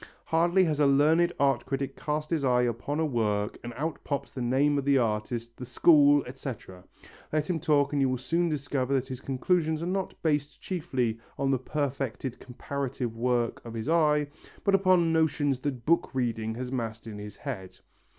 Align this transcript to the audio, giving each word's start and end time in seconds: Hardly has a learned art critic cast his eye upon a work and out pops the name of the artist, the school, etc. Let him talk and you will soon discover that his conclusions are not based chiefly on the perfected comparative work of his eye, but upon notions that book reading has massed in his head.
Hardly 0.25 0.63
has 0.63 0.79
a 0.79 0.87
learned 0.87 1.31
art 1.39 1.63
critic 1.67 1.95
cast 1.95 2.31
his 2.31 2.43
eye 2.43 2.63
upon 2.63 2.99
a 2.99 3.05
work 3.05 3.59
and 3.63 3.71
out 3.75 4.03
pops 4.03 4.31
the 4.31 4.41
name 4.41 4.79
of 4.79 4.83
the 4.83 4.97
artist, 4.97 5.55
the 5.57 5.63
school, 5.67 6.25
etc. 6.25 6.83
Let 7.31 7.47
him 7.47 7.59
talk 7.59 7.93
and 7.93 8.01
you 8.01 8.09
will 8.09 8.17
soon 8.17 8.49
discover 8.49 8.95
that 8.95 9.09
his 9.09 9.21
conclusions 9.21 9.83
are 9.83 9.85
not 9.85 10.19
based 10.23 10.59
chiefly 10.59 11.19
on 11.37 11.51
the 11.51 11.59
perfected 11.59 12.39
comparative 12.39 13.15
work 13.15 13.63
of 13.63 13.75
his 13.75 13.89
eye, 13.89 14.25
but 14.63 14.73
upon 14.73 15.13
notions 15.13 15.59
that 15.59 15.85
book 15.85 16.09
reading 16.15 16.55
has 16.55 16.71
massed 16.71 17.05
in 17.05 17.19
his 17.19 17.37
head. 17.37 17.77